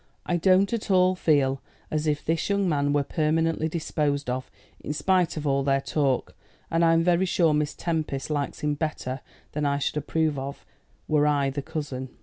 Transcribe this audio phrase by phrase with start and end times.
[0.25, 4.93] I don't at all feel as if this young man were permanently disposed of, in
[4.93, 6.33] spite of all their talk;
[6.71, 10.65] and I'm very sure Miss Tempest likes him better than I should approve of
[11.07, 12.09] were I the cousin."